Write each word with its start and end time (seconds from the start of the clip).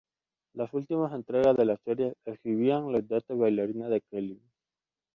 Las 0.55 0.73
últimas 0.73 1.13
entregas 1.13 1.55
de 1.55 1.63
la 1.65 1.77
serie 1.85 2.15
exhibían 2.25 2.91
las 2.91 3.07
dotes 3.07 3.37
bailarinas 3.37 3.91
de 3.91 4.01
Kelly. 4.09 4.41